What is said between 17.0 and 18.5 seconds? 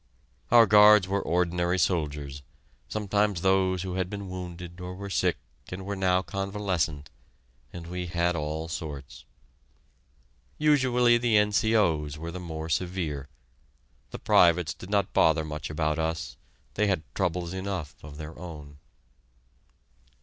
troubles enough of their